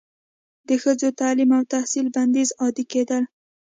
[0.67, 3.23] د ښځو تعلیم او تحصیل بندیز عادي کیدل